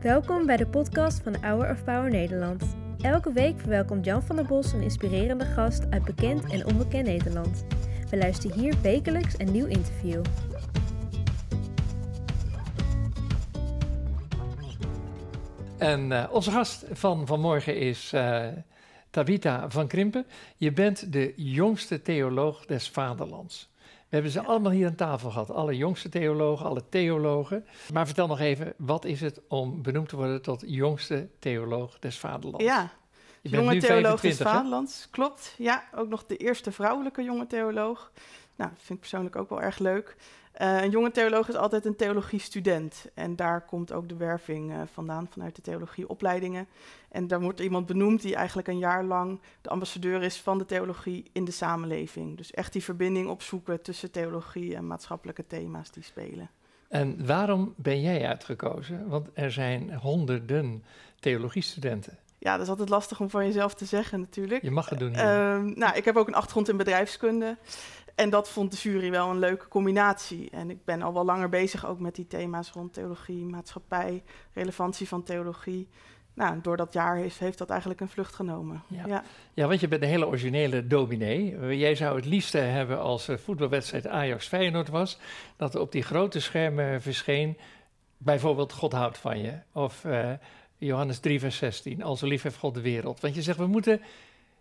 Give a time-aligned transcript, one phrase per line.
[0.00, 2.76] Welkom bij de podcast van Hour of Power Nederland.
[3.00, 7.64] Elke week verwelkomt Jan van der Bos een inspirerende gast uit bekend en onbekend Nederland.
[8.10, 10.22] We luisteren hier wekelijks een nieuw interview.
[15.78, 18.46] En uh, onze gast van vanmorgen is uh,
[19.10, 20.26] Tabitha van Krimpen.
[20.56, 23.71] Je bent de jongste theoloog des vaderlands.
[24.12, 25.50] We hebben ze allemaal hier aan tafel gehad.
[25.50, 27.66] Alle jongste theologen, alle theologen.
[27.92, 32.18] Maar vertel nog even, wat is het om benoemd te worden tot jongste theoloog des
[32.18, 32.64] vaderlands?
[32.64, 32.90] Ja,
[33.42, 35.54] je jonge theoloog 25, des vaderlands, klopt.
[35.58, 38.12] Ja, ook nog de eerste vrouwelijke jonge theoloog.
[38.56, 40.16] Nou, dat vind ik persoonlijk ook wel erg leuk.
[40.60, 43.06] Uh, een jonge theoloog is altijd een theologiestudent.
[43.14, 46.66] En daar komt ook de werving uh, vandaan, vanuit de theologieopleidingen.
[47.08, 50.64] En daar wordt iemand benoemd die eigenlijk een jaar lang de ambassadeur is van de
[50.64, 52.36] theologie in de samenleving.
[52.36, 56.50] Dus echt die verbinding opzoeken tussen theologie en maatschappelijke thema's die spelen.
[56.88, 59.08] En waarom ben jij uitgekozen?
[59.08, 60.84] Want er zijn honderden
[61.20, 62.18] theologiestudenten.
[62.38, 64.62] Ja, dat is altijd lastig om van jezelf te zeggen natuurlijk.
[64.62, 65.12] Je mag het doen.
[65.12, 65.18] Uh,
[65.74, 67.56] nou, ik heb ook een achtergrond in bedrijfskunde.
[68.14, 70.50] En dat vond de jury wel een leuke combinatie.
[70.50, 75.08] En ik ben al wel langer bezig ook met die thema's rond theologie, maatschappij, relevantie
[75.08, 75.88] van theologie.
[76.34, 78.82] Nou, door dat jaar heeft, heeft dat eigenlijk een vlucht genomen.
[78.86, 79.24] Ja.
[79.54, 79.66] ja.
[79.66, 81.76] want je bent een hele originele dominee.
[81.76, 85.18] Jij zou het liefste hebben als de voetbalwedstrijd Ajax-Feyenoord was...
[85.56, 87.58] dat er op die grote schermen verscheen
[88.16, 89.58] bijvoorbeeld God houdt van je...
[89.72, 90.30] of uh,
[90.78, 93.20] Johannes 3 vers 16, als lief heeft God de wereld.
[93.20, 94.00] Want je zegt, we moeten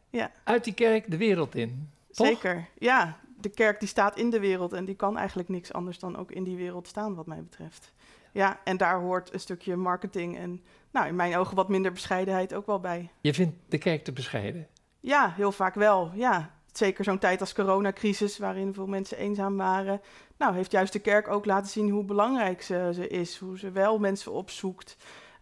[0.09, 0.31] ja.
[0.43, 1.89] uit die kerk de wereld in.
[2.11, 2.27] Toch?
[2.27, 5.99] Zeker, ja de kerk die staat in de wereld en die kan eigenlijk niks anders
[5.99, 7.93] dan ook in die wereld staan, wat mij betreft.
[8.31, 12.53] Ja, en daar hoort een stukje marketing en, nou, in mijn ogen wat minder bescheidenheid
[12.53, 13.09] ook wel bij.
[13.21, 14.67] Je vindt de kerk te bescheiden?
[14.99, 16.59] Ja, heel vaak wel, ja.
[16.71, 20.01] Zeker zo'n tijd als coronacrisis, waarin veel mensen eenzaam waren.
[20.37, 23.37] Nou, heeft juist de kerk ook laten zien hoe belangrijk ze, ze is.
[23.37, 24.97] Hoe ze wel mensen opzoekt,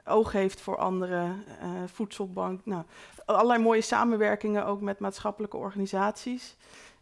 [0.06, 2.66] oog heeft voor anderen, uh, voedselbank.
[2.66, 2.84] Nou,
[3.25, 6.56] allerlei mooie samenwerkingen ook met maatschappelijke organisaties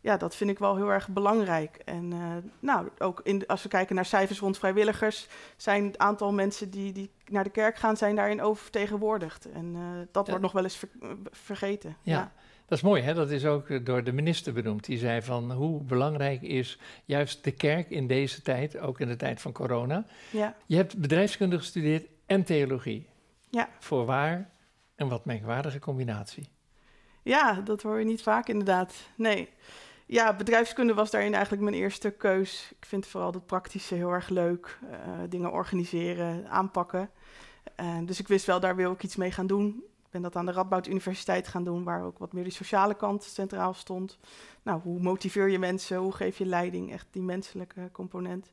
[0.07, 1.81] ja, dat vind ik wel heel erg belangrijk.
[1.85, 6.34] En uh, nou, ook in, als we kijken naar cijfers rond vrijwilligers, zijn het aantal
[6.34, 9.51] mensen die, die naar de kerk gaan, zijn daarin oververtegenwoordigd.
[9.51, 9.81] En uh,
[10.12, 10.90] dat wordt nog wel eens ver,
[11.31, 11.97] vergeten.
[12.01, 12.13] Ja.
[12.13, 12.31] ja.
[12.66, 13.13] Dat is mooi, hè?
[13.13, 14.85] dat is ook door de minister benoemd.
[14.85, 19.16] Die zei van hoe belangrijk is juist de kerk in deze tijd, ook in de
[19.16, 20.06] tijd van corona.
[20.31, 20.56] Ja.
[20.66, 23.07] Je hebt bedrijfskunde gestudeerd en theologie.
[23.50, 23.69] Ja.
[23.79, 24.50] Voorwaar
[24.96, 26.50] een wat merkwaardige combinatie.
[27.23, 28.94] Ja, dat hoor je niet vaak inderdaad.
[29.16, 29.50] Nee
[30.07, 32.72] ja, bedrijfskunde was daarin eigenlijk mijn eerste keus.
[32.79, 34.79] Ik vind vooral het praktische heel erg leuk.
[34.84, 34.90] Uh,
[35.29, 37.09] dingen organiseren, aanpakken.
[37.81, 39.84] Uh, dus ik wist wel, daar wil ik iets mee gaan doen.
[40.06, 42.94] Ik ben dat aan de Radboud Universiteit gaan doen, waar ook wat meer die sociale
[42.94, 44.17] kant centraal stond.
[44.63, 45.97] Nou, hoe motiveer je mensen?
[45.97, 46.91] Hoe geef je leiding?
[46.91, 48.51] Echt die menselijke component.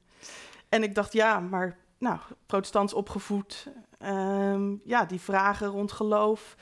[0.69, 3.69] En ik dacht, ja, maar nou, protestants opgevoed.
[4.03, 6.57] Uh, ja, die vragen rond geloof,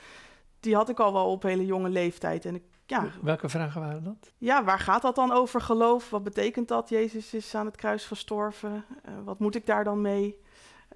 [0.59, 2.45] die had ik al wel op hele jonge leeftijd.
[2.45, 3.07] En ik ja.
[3.21, 4.31] Welke vragen waren dat?
[4.37, 6.09] Ja, waar gaat dat dan over geloof?
[6.09, 6.89] Wat betekent dat?
[6.89, 8.85] Jezus is aan het kruis gestorven.
[9.09, 10.41] Uh, wat moet ik daar dan mee?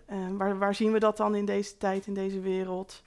[0.09, 3.03] Uh, waar, waar zien we dat dan in deze tijd, in deze wereld?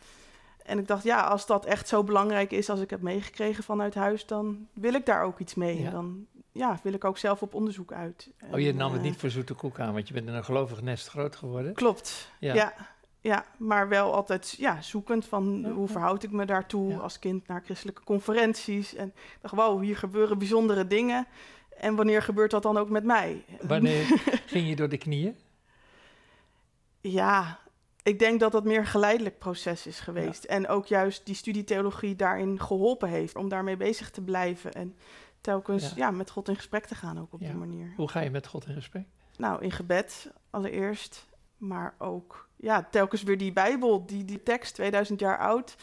[0.64, 3.94] En ik dacht, ja, als dat echt zo belangrijk is als ik heb meegekregen vanuit
[3.94, 5.80] huis, dan wil ik daar ook iets mee.
[5.80, 5.90] Ja.
[5.90, 8.30] Dan ja, wil ik ook zelf op onderzoek uit.
[8.52, 10.82] Oh, je nam het niet voor zoete koek aan, want je bent in een gelovig
[10.82, 11.74] nest groot geworden.
[11.74, 12.54] Klopt, ja.
[12.54, 12.74] ja.
[13.20, 17.62] Ja, maar wel altijd ja, zoekend van hoe verhoud ik me daartoe als kind naar
[17.64, 18.94] christelijke conferenties.
[18.94, 21.26] En ik dacht, wow, hier gebeuren bijzondere dingen.
[21.76, 23.44] En wanneer gebeurt dat dan ook met mij?
[23.60, 24.04] Wanneer
[24.46, 25.36] ging je door de knieën?
[27.00, 27.58] Ja,
[28.02, 30.44] ik denk dat dat meer een geleidelijk proces is geweest.
[30.44, 34.72] En ook juist die studietheologie daarin geholpen heeft om daarmee bezig te blijven.
[34.72, 34.96] En
[35.40, 36.10] telkens ja.
[36.10, 37.92] met God in gesprek te gaan ook op die manier.
[37.96, 39.06] Hoe ga je met God in gesprek?
[39.36, 45.20] Nou, in gebed allereerst maar ook ja, telkens weer die Bijbel, die, die tekst, 2000
[45.20, 45.76] jaar oud,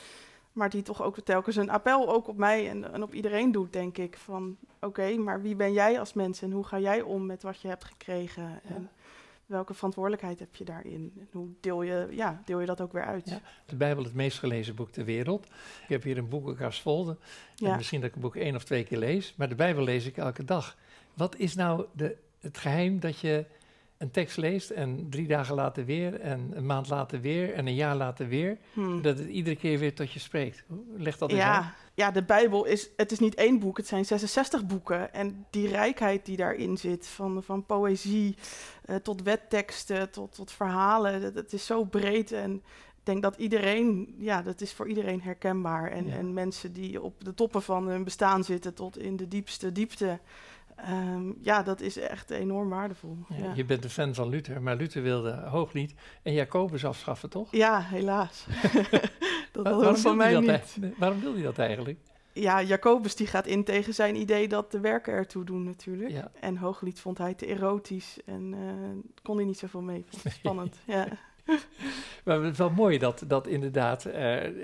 [0.51, 3.73] maar die toch ook telkens een appel ook op mij en, en op iedereen doet,
[3.73, 4.17] denk ik.
[4.17, 7.61] Van oké, maar wie ben jij als mens en hoe ga jij om met wat
[7.61, 8.61] je hebt gekregen?
[8.63, 8.89] En
[9.45, 11.13] welke verantwoordelijkheid heb je daarin?
[11.19, 13.29] En hoe deel je, ja, deel je dat ook weer uit?
[13.29, 13.41] Ja.
[13.66, 15.46] De Bijbel, het meest gelezen boek ter wereld.
[15.84, 17.17] Ik heb hier een boekenkast vol.
[17.63, 20.05] En misschien dat ik een boek één of twee keer lees, maar de Bijbel lees
[20.05, 20.78] ik elke dag.
[21.13, 23.46] Wat is nou de, het geheim dat je
[23.97, 27.76] een tekst leest en drie dagen later weer en een maand later weer en een
[27.76, 29.02] jaar later weer, hmm.
[29.02, 30.64] dat het iedere keer weer tot je spreekt.
[30.97, 34.05] Leg dat eens ja, Ja, de Bijbel is, het is niet één boek, het zijn
[34.05, 35.14] 66 boeken.
[35.14, 38.35] En die rijkheid die daarin zit, van, van poëzie
[38.85, 42.53] uh, tot wetteksten, tot, tot verhalen, dat, het is zo breed en
[43.08, 45.91] ik denk dat iedereen, ja, dat is voor iedereen herkenbaar.
[45.91, 49.72] En, en mensen die op de toppen van hun bestaan zitten tot in de diepste
[49.72, 50.20] diepte
[50.78, 53.18] Ehm, ja, dat is echt enorm waardevol.
[53.29, 55.94] Ja, Ja, Je bent een fan van Luther, maar Luther wilde Hooglied
[56.24, 57.52] en Jacobus afschaffen, toch?
[57.52, 58.46] Ja, helaas.
[59.52, 60.78] dat Wa- wil van mij niet.
[60.97, 62.00] waarom wil hij dat eigenlijk?
[62.34, 66.09] Ja, Jacobus die gaat in tegen zijn idee dat de werken ertoe doen natuurlijk.
[66.12, 66.32] Ja.
[66.40, 70.06] En Hooglied vond hij te erotisch en eh, kon hij niet zoveel mee.
[70.09, 70.76] Vond spannend.
[70.85, 71.08] ja.
[72.26, 74.14] Maar het is wel mooi dat, dat inderdaad eh,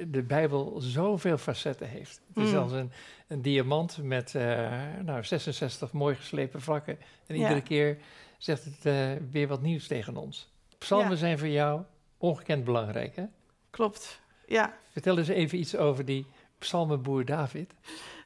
[0.07, 2.21] de Bijbel zoveel facetten heeft.
[2.33, 2.57] Het is Mm.
[2.57, 2.91] als een,
[3.27, 4.71] een diamant met eh,
[5.05, 6.97] nou, 66 mooi geslepen vlakken.
[7.27, 7.41] En Ja.
[7.41, 7.97] iedere keer
[8.37, 10.51] zegt het eh, weer wat nieuws tegen ons.
[10.77, 11.15] Psalmen Ja.
[11.15, 11.81] zijn voor jou
[12.17, 13.15] ongekend belangrijk.
[13.15, 13.23] Hè?
[13.69, 14.21] Klopt.
[14.47, 14.73] Ja.
[14.89, 16.25] Vertel eens even iets over die
[16.57, 17.73] psalmenboer David.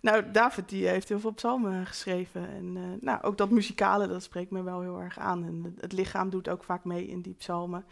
[0.02, 2.50] Nou, David die heeft heel veel psalmen geschreven.
[2.50, 5.44] En nou, ook dat muzikale, dat spreekt me wel heel erg aan.
[5.46, 7.86] En het, het lichaam doet ook vaak mee in die psalmen.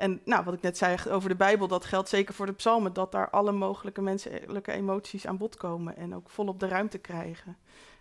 [0.00, 2.92] En nou, wat ik net zei over de Bijbel, dat geldt zeker voor de psalmen.
[2.92, 5.96] Dat daar alle mogelijke menselijke emoties aan bod komen.
[5.96, 7.56] En ook volop de ruimte krijgen.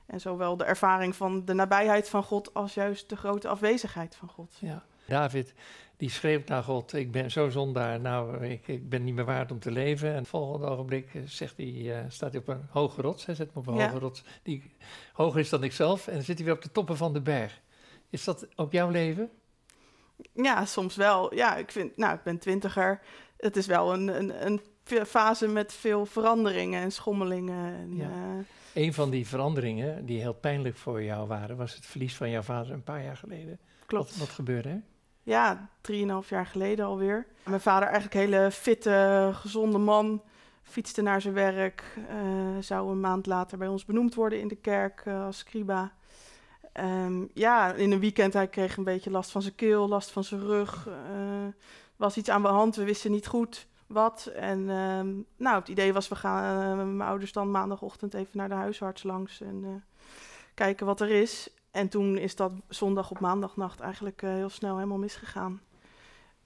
[0.06, 4.30] En zowel de ervaring van de nabijheid van God als juist de grote afwezigheid van
[4.30, 4.58] God.
[4.60, 4.84] Ja.
[5.08, 5.54] David
[5.98, 9.52] die schreeuwt naar God, ik ben zo zondaar, nou, ik, ik ben niet meer waard
[9.52, 10.10] om te leven.
[10.10, 13.36] En het volgende ogenblik eh, zegt hij, eh, staat hij op een hoge rots, hij
[13.36, 13.88] zet me op een Ja.
[13.88, 14.72] hoge rots die
[15.14, 16.08] hoger is dan ikzelf.
[16.08, 17.62] En dan zit hij weer op de toppen van de berg.
[18.10, 19.30] Is dat ook jouw leven?
[20.34, 21.36] Ja, soms wel.
[21.36, 23.00] Ja, ik vind, nou, ik ben twintiger.
[23.38, 24.62] Het is wel een, een, een
[25.06, 27.74] fase met veel veranderingen en schommelingen.
[27.74, 28.10] En, Ja.
[28.74, 32.30] eh, Een van die veranderingen die heel pijnlijk voor jou waren, was het verlies van
[32.30, 33.60] jouw vader een paar jaar geleden.
[33.86, 34.10] klopt.
[34.10, 34.82] Wat, wat gebeurde er?
[35.24, 37.28] Ja, drieënhalf jaar geleden alweer.
[37.46, 40.22] Mijn vader, eigenlijk een hele fitte, gezonde man,
[40.64, 41.84] fietste naar zijn werk.
[42.10, 42.16] eh,
[42.60, 45.92] zou een maand later bij ons benoemd worden in de kerk eh, als scriba.
[46.80, 50.24] Ehm, ja, in een weekend hij kreeg een beetje last van zijn keel, last van
[50.24, 50.88] zijn rug.
[50.88, 51.54] Er
[51.96, 54.26] was iets aan de hand, we wisten niet goed wat.
[54.26, 58.50] En ehm, nou, het idee was, we gaan eh, mijn ouders dan maandagochtend even naar
[58.50, 60.00] de huisarts langs en eh,
[60.54, 61.50] kijken wat er is.
[61.72, 65.62] En toen is dat zondag op maandagnacht eigenlijk heel snel helemaal misgegaan.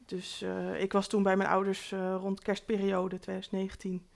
[0.06, 0.46] Dus
[0.78, 4.08] ik was toen bij mijn ouders rond kerstperiode 2019.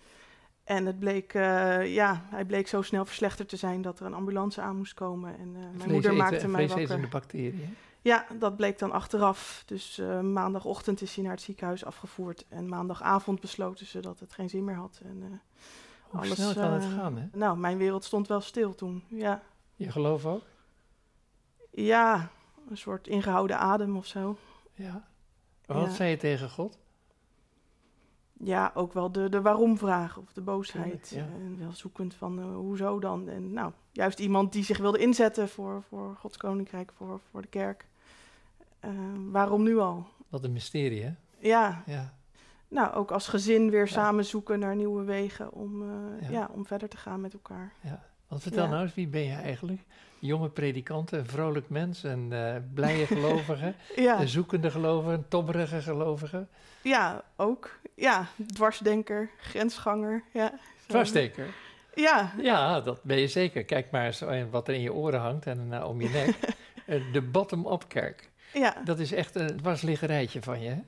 [0.68, 4.14] En het bleek, eh, ja, hij bleek zo snel verslechterd te zijn dat er een
[4.14, 5.38] ambulance aan moest komen.
[5.38, 6.70] En eh, mijn moeder maakte mij wakker.
[6.70, 7.76] Vleesetende bacteriën.
[8.02, 9.64] Ja, dat bleek dan achteraf.
[9.66, 12.46] Dus eh, maandagochtend is hij naar het ziekenhuis afgevoerd.
[12.50, 15.00] En maandagavond besloten ze dat het geen zin meer had.
[15.04, 15.42] En,
[16.04, 17.26] Hoe Alles, snel kan het gaan, hè?
[17.32, 19.04] nou, mijn wereld stond wel stil toen.
[19.10, 19.42] Ja.
[19.76, 20.42] Je geloof ook?
[21.72, 22.30] ja,
[22.70, 24.38] een soort ingehouden adem of zo.
[24.74, 25.08] Ja.
[25.66, 25.90] Wat Ja.
[25.90, 26.78] zei je tegen God?
[28.44, 31.10] Ja, ook wel de, de waarom-vraag of de boosheid.
[31.16, 31.22] Ja.
[31.22, 33.30] En wel zoekend van eh, hoezo dan.
[33.30, 37.48] En nou, juist iemand die zich wilde inzetten voor, voor Gods koninkrijk, voor, voor de
[37.48, 37.86] kerk.
[38.80, 38.92] Eh,
[39.32, 40.08] waarom nu al?
[40.30, 41.12] Wat een mysterie, hè?
[41.40, 42.14] Ja, Ja.
[42.68, 43.92] nou, ook als gezin weer Ja.
[43.92, 45.82] samen zoeken naar nieuwe wegen om,
[46.20, 46.50] eh, Ja.
[46.54, 47.74] om verder te gaan met elkaar.
[47.82, 48.04] ja.
[48.28, 49.82] Want vertel nou eens, wie ben je eigenlijk?
[50.20, 55.82] Jonge predikant, een vrolijk mens, een eh, blije gelovige, Ja, een zoekende gelovige, een tobberige
[55.82, 56.46] gelovige,
[56.82, 57.80] ja ook.
[57.96, 60.24] Ja, dwarsdenker, grensganger.
[60.34, 60.58] Ja, Zo.
[60.88, 61.46] dwarssteker.
[61.96, 63.64] Ja, Ja, dat ben je zeker.
[63.66, 66.36] Kijk maar eens wat er in je oren hangt en eh, om je nek.
[66.88, 68.30] Eh, de bottom-up kerk.
[68.54, 68.76] ja.
[68.84, 70.82] Dat is echt een dwarsliggerijtje van je, hè?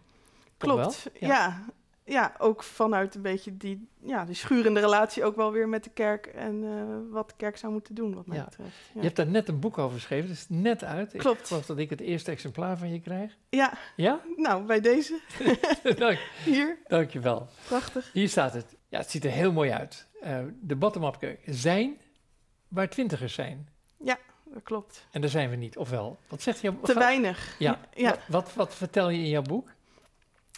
[0.58, 1.64] Klopt, ja.
[2.10, 2.34] Ja.
[2.38, 6.26] ook vanuit een beetje die, ja, die schurende relatie ook wel weer met de kerk
[6.26, 8.44] en eh, wat de kerk zou moeten doen, wat mij Ja.
[8.44, 8.70] betreft.
[8.70, 8.92] Ja.
[9.00, 11.14] Je hebt daar net een boek over geschreven, dat is net uit.
[11.14, 11.48] Ik Klopt.
[11.48, 13.38] geloof dat ik het eerste exemplaar van je krijg.
[13.50, 14.20] ja, Ja?
[14.36, 15.20] nou, bij deze,
[15.98, 17.48] Dank, hier, dankjewel.
[17.68, 18.10] prachtig.
[18.14, 18.76] Hier staat het.
[18.88, 20.08] Ja, het ziet er heel mooi uit.
[20.22, 21.40] Eh, de bottom-up kerk.
[21.46, 21.98] Zijn
[22.68, 23.68] waar twintigers zijn.
[24.54, 25.06] Dat klopt.
[25.12, 26.18] En daar zijn we niet, ofwel?
[26.28, 26.74] Wat zegt je?
[26.84, 27.56] Te weinig.
[27.60, 27.80] Ja.
[27.94, 28.10] ja.
[28.10, 29.70] Wat, wat, wat vertel je in jouw boek?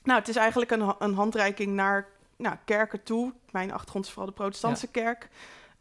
[0.03, 3.33] Nou, het is eigenlijk een, een handreiking naar nou, kerken toe.
[3.51, 5.29] Mijn achtergrond is vooral de protestantse kerk.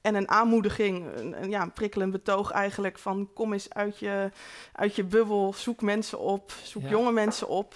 [0.01, 4.31] En een aanmoediging, een, een, ja, een prikkelend betoog eigenlijk van kom eens uit je,
[4.73, 6.89] uit je bubbel, zoek mensen op, zoek Ja.
[6.89, 7.75] jonge mensen op.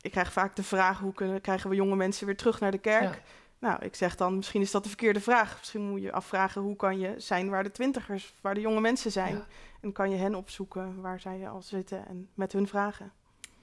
[0.00, 2.78] Ik krijg vaak de vraag, hoe kunnen, krijgen we jonge mensen weer terug naar de
[2.78, 3.14] kerk?
[3.14, 3.20] Ja.
[3.58, 5.56] Nou, ik zeg dan, misschien is dat de verkeerde vraag.
[5.58, 9.12] Misschien moet je afvragen, hoe kan je zijn waar de twintigers, waar de jonge mensen
[9.12, 9.44] zijn?
[9.80, 13.12] En kan je hen opzoeken waar zij al zitten en met hun vragen.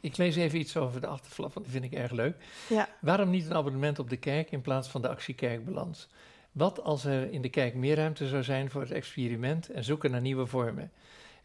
[0.04, 2.36] Ik lees even iets over de achterflap, want die vind ik erg leuk.
[2.70, 2.90] Ja.
[3.02, 6.10] Waarom niet een abonnement op de kerk in plaats van de actiekerkbalans?
[6.52, 10.12] Wat als er in de kerk meer ruimte zou zijn voor het experiment en zoeken
[10.12, 10.92] naar nieuwe vormen?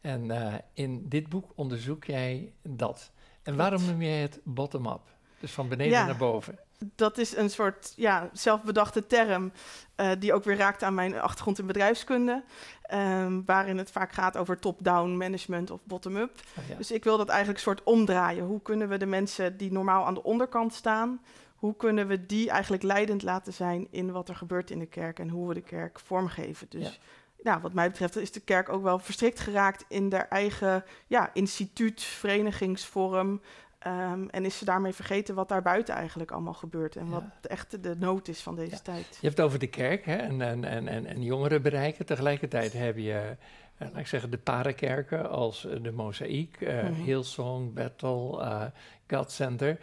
[0.01, 3.11] En eh, in dit boek onderzoek jij dat.
[3.43, 5.01] En waarom noem jij het bottom-up?
[5.41, 6.07] Dus van beneden Ja.
[6.07, 6.59] naar boven.
[6.95, 9.53] Dat is een soort ja, zelfbedachte term
[9.95, 12.43] eh, die ook weer raakt aan mijn achtergrond in bedrijfskunde.
[12.83, 16.31] ehm, waarin het vaak gaat over top-down management of bottom-up.
[16.59, 16.75] Oh, ja.
[16.75, 18.45] Dus ik wil dat eigenlijk soort omdraaien.
[18.45, 21.21] Hoe kunnen we de mensen die normaal aan de onderkant staan,
[21.57, 25.19] hoe kunnen we die eigenlijk leidend laten zijn in wat er gebeurt in de kerk
[25.19, 26.67] en hoe we de kerk vormgeven?
[26.71, 27.51] Dus Ja.
[27.51, 31.31] nou, wat mij betreft is de kerk ook wel verstrikt geraakt in haar eigen ja,
[31.33, 33.41] instituut, verenigingsvorm.
[33.79, 37.11] Ehm, en is ze daarmee vergeten wat daar buiten eigenlijk allemaal gebeurt en Ja.
[37.11, 38.79] wat echt de nood is van deze Ja.
[38.83, 39.07] tijd.
[39.07, 42.07] Je hebt het over de kerk hè, en, en, en, en, en jongeren bereiken.
[42.07, 43.37] Tegelijkertijd heb je,
[43.77, 46.93] eh, laat ik zeggen, de parenkerken als eh, de Mozaïek, Mhm.
[46.93, 48.65] Hillsong, Bethel, eh
[49.09, 49.79] God Center.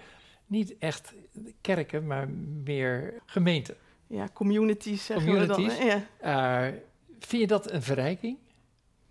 [0.47, 1.13] Niet echt
[1.61, 2.29] kerken, maar
[2.63, 3.75] meer gemeenten.
[4.07, 5.55] Ja, communities zeggen we dan.
[5.55, 5.83] Communities.
[6.19, 6.29] hè?
[6.31, 6.71] Ja.
[7.19, 8.37] Vind je dat een verrijking?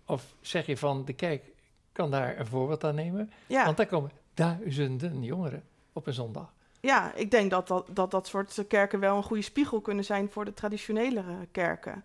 [0.05, 1.43] Of zeg je van de kerk
[1.91, 3.31] kan daar een voorbeeld aan nemen?
[3.47, 3.65] Ja.
[3.65, 5.63] Want daar komen duizenden jongeren
[5.93, 6.53] op een zondag.
[6.79, 10.29] Ja, ik denk dat dat, dat dat soort kerken wel een goede spiegel kunnen zijn
[10.29, 12.03] voor de traditionelere kerken.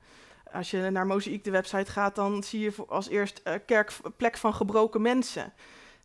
[0.53, 4.37] Als je naar Mozaïek, de website, gaat, dan zie je als eerst eh, kerk plek
[4.37, 5.53] van gebroken mensen.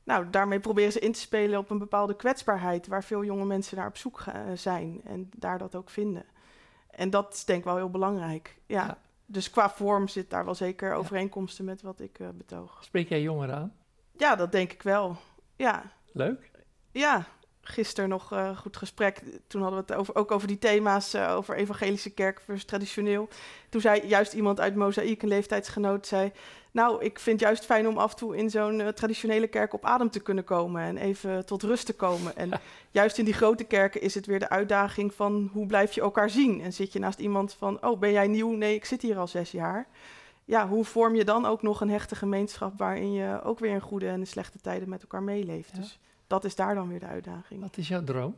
[0.04, 3.78] Nou, daarmee proberen ze in te spelen op een bepaalde kwetsbaarheid waar veel jonge mensen
[3.78, 6.26] naar op zoek eh, zijn en daar dat ook vinden.
[6.90, 8.58] En dat is denk ik wel heel belangrijk.
[8.66, 8.86] Ja.
[8.86, 8.98] Ja.
[9.26, 12.78] Dus qua vorm zit daar wel zeker overeenkomsten met wat ik eh, betoog.
[12.84, 13.74] Spreek jij jongeren aan?
[14.18, 15.18] Ja, dat denk ik wel.
[15.56, 15.84] Ja,
[16.16, 16.52] Leuk?
[16.92, 17.26] ja,
[17.62, 19.22] gisteren nog eh, een goed gesprek.
[19.48, 23.28] Toen hadden we het over, ook over die thema's, eh, over evangelische kerk versus traditioneel.
[23.70, 26.32] Toen zei juist iemand uit Mozaïek, een leeftijdsgenoot, zei...
[26.72, 29.74] Nou, ik vind het juist fijn om af en toe in zo'n eh, traditionele kerk
[29.74, 30.82] op adem te kunnen komen...
[30.82, 32.36] en even tot rust te komen.
[32.36, 32.52] En
[32.92, 35.50] juist in die grote kerken is het weer de uitdaging van...
[35.54, 36.62] hoe blijf je elkaar zien?
[36.62, 38.52] En zit je naast iemand van, oh, ben jij nieuw?
[38.52, 39.88] Nee, ik zit hier al zes jaar.
[40.46, 42.78] Ja, hoe vorm je dan ook nog een hechte gemeenschap...
[42.78, 45.72] waarin je ook weer in goede en in slechte tijden met elkaar meeleeft?
[45.72, 45.80] Ja.
[45.80, 47.62] Dus dat is daar dan weer de uitdaging.
[47.62, 48.36] Wat is jouw droom?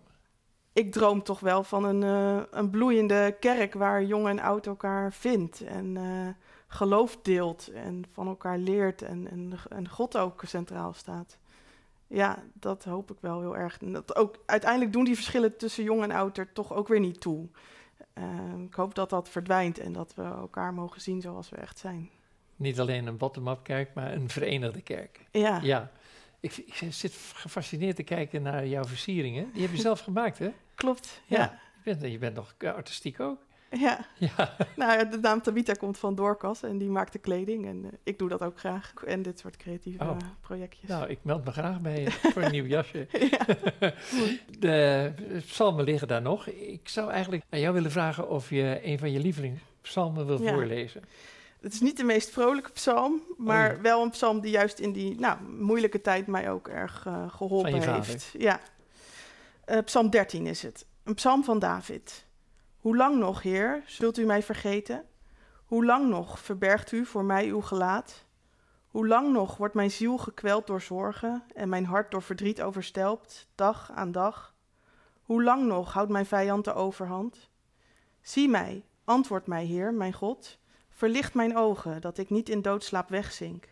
[0.74, 5.14] Ik droom toch wel van een, eh, een bloeiende kerk waar jong en oud elkaar
[5.14, 6.28] vindt en eh,
[6.68, 11.38] geloof deelt en van elkaar leert en, en, en God ook centraal staat.
[12.08, 13.78] Ja, dat hoop ik wel heel erg.
[13.82, 17.00] En dat ook, uiteindelijk doen die verschillen tussen jong en oud er toch ook weer
[17.00, 17.48] niet toe.
[18.18, 21.80] Eh, ik hoop dat dat verdwijnt en dat we elkaar mogen zien zoals we echt
[21.80, 22.10] zijn.
[22.56, 25.26] Niet alleen een bottom-up kerk, maar een verenigde kerk.
[25.32, 25.92] Ja, Ja.
[26.40, 29.50] Ik, ik zit gefascineerd te kijken naar jouw versieringen.
[29.54, 30.50] Die heb je zelf gemaakt, hè?
[30.76, 31.22] klopt.
[31.26, 31.38] Ja.
[31.38, 33.46] Ja, Je bent, je bent nog artistiek ook.
[33.72, 34.06] Ja.
[34.18, 34.56] Ja.
[34.76, 37.66] Nou de naam Tabita komt van Doorkas en die maakt de kleding.
[37.66, 38.94] En eh, ik doe dat ook graag.
[39.06, 40.18] En dit soort creatieve Oh.
[40.42, 40.90] projectjes.
[40.90, 43.08] Nou, ik meld me graag bij voor een nieuw jasje.
[43.12, 43.46] ja.
[44.60, 45.12] De
[45.46, 46.48] psalmen liggen daar nog.
[46.48, 50.54] Ik zou eigenlijk aan jou willen vragen of je een van je lievelingspsalmen wil Ja.
[50.54, 51.02] voorlezen.
[51.62, 53.82] Het is niet de meest vrolijke psalm, maar Oei.
[53.82, 57.72] wel een psalm die juist in die nou, moeilijke tijd mij ook erg eh, geholpen
[57.72, 58.06] Van je vader.
[58.06, 58.34] heeft.
[58.38, 58.60] Ja.
[59.66, 60.86] Eh, psalm 13 is het.
[61.04, 62.26] Een psalm van David.
[62.88, 65.06] Hoe lang nog, Heer, zult u mij vergeten?
[65.66, 68.26] Hoe lang nog verbergt u voor mij uw gelaat?
[68.88, 73.48] Hoe lang nog wordt mijn ziel gekweld door zorgen en mijn hart door verdriet overstelpt,
[73.56, 74.56] dag aan dag?
[75.22, 77.50] Hoe lang nog houdt mijn vijand de overhand?
[78.22, 80.60] Zie mij, antwoord mij, Heer, mijn God.
[80.90, 83.68] Verlicht mijn ogen, dat ik niet in doodslaap wegzink.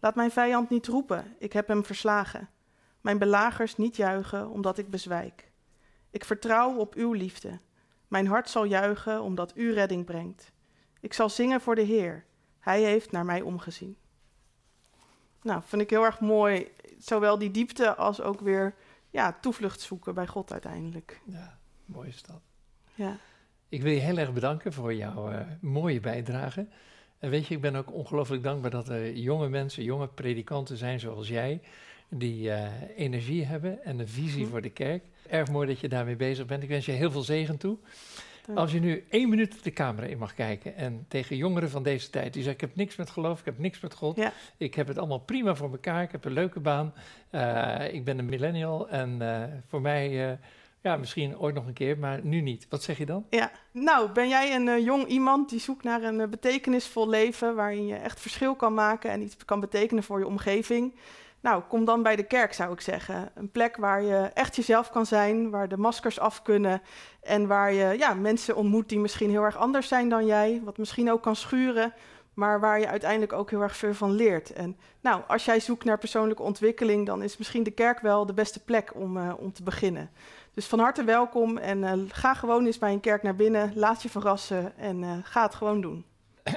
[0.00, 2.48] Laat mijn vijand niet roepen, ik heb hem verslagen.
[3.00, 5.50] Mijn belagers niet juichen, omdat ik bezwijk.
[6.10, 7.58] Ik vertrouw op uw liefde.
[8.08, 10.52] Mijn hart zal juichen, omdat u redding brengt.
[11.00, 12.24] Ik zal zingen voor de Heer.
[12.58, 13.96] Hij heeft naar mij omgezien.
[15.42, 16.68] Nou, vind ik heel erg mooi.
[16.98, 18.74] Zowel die diepte als ook weer
[19.10, 21.20] ja, toevlucht zoeken bij God uiteindelijk.
[21.24, 22.40] Ja, mooi is dat.
[22.94, 23.16] Ja,
[23.68, 26.68] Ik wil je heel erg bedanken voor jouw eh, mooie bijdrage.
[27.18, 31.00] En weet je, ik ben ook ongelooflijk dankbaar dat er jonge mensen, jonge predikanten zijn
[31.00, 31.60] zoals jij,
[32.08, 34.50] die eh, energie hebben en een visie Hm.
[34.50, 35.04] voor de kerk.
[35.28, 36.62] Erg mooi dat je daarmee bezig bent.
[36.62, 37.76] Ik wens je heel veel zegen toe.
[38.46, 38.58] dank.
[38.58, 42.10] Als je nu één minuut de camera in mag kijken en tegen jongeren van deze
[42.10, 44.32] tijd, die zeggen: Ik heb niks met geloof, ik heb niks met God, Ja.
[44.56, 46.94] ik heb het allemaal prima voor elkaar, ik heb een leuke baan,
[47.30, 50.38] eh, ik ben een millennial en eh, voor mij,
[50.80, 52.66] ja, misschien ooit nog een keer, maar nu niet.
[52.68, 53.26] Wat zeg je dan?
[53.30, 57.94] Ja, nou, ben jij een jong iemand die zoekt naar een betekenisvol leven waarin je
[57.94, 60.94] echt verschil kan maken en iets kan betekenen voor je omgeving?
[61.40, 63.30] Nou, kom dan bij de kerk, zou ik zeggen.
[63.34, 66.82] Een plek waar je echt jezelf kan zijn, waar de maskers af kunnen
[67.22, 70.78] en waar je ja, mensen ontmoet die misschien heel erg anders zijn dan jij, wat
[70.78, 71.92] misschien ook kan schuren,
[72.34, 74.52] maar waar je uiteindelijk ook heel erg veel van leert.
[74.52, 78.34] En nou, als jij zoekt naar persoonlijke ontwikkeling, dan is misschien de kerk wel de
[78.34, 80.10] beste plek om, eh, om te beginnen.
[80.54, 84.02] Dus van harte welkom en eh, ga gewoon eens bij een kerk naar binnen, laat
[84.02, 86.04] je verrassen en eh, ga het gewoon doen.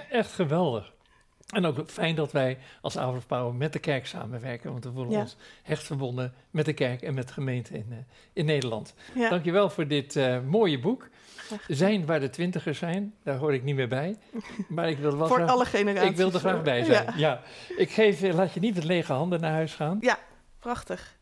[0.09, 0.93] Echt geweldig.
[1.49, 4.91] En ook fijn dat wij als Hour of Power met de kerk samenwerken, want we
[4.91, 5.19] voelen Ja.
[5.19, 7.97] ons hecht verbonden met de kerk en met de gemeente in, eh,
[8.33, 8.93] in Nederland.
[9.15, 11.09] Ja, Dankjewel voor dit eh, mooie boek.
[11.67, 14.17] Zijn waar de twintigers zijn, daar hoor ik niet meer bij.
[14.69, 16.09] Maar ik wil wel voor graag, alle generaties.
[16.09, 17.05] ik wil er graag bij zijn.
[17.05, 17.41] Ja, Ja.
[17.77, 19.99] Ik geef, eh, laat je niet met lege handen naar huis gaan.
[20.59, 21.17] prachtig.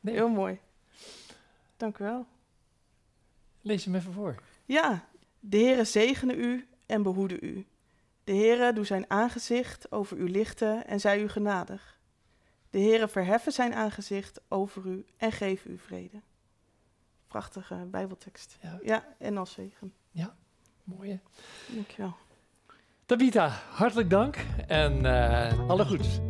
[0.00, 0.58] Nee, Heel mooi.
[1.76, 2.26] Dank u wel.
[3.60, 4.34] lees hem even voor.
[4.64, 5.04] Ja,
[5.40, 7.66] de Heere zegene u en behoede u.
[8.24, 12.00] De Heere doe zijn aangezicht over u lichten en zij u genadig.
[12.70, 16.20] De Heere verheffen zijn aangezicht over u en geef u vrede.
[17.26, 18.58] Prachtige Bijbeltekst.
[18.60, 18.78] Ja.
[18.82, 19.92] Ja, en als zegen.
[20.84, 21.18] Mooi hè?
[21.74, 22.16] Dankjewel.
[23.06, 24.36] Tabita, hartelijk dank
[24.66, 26.20] en eh, alle goeds.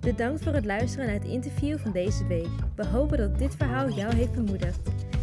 [0.00, 2.48] Bedankt voor het luisteren naar het interview van deze week.
[2.76, 4.97] We hopen dat dit verhaal jou heeft bemoedigd.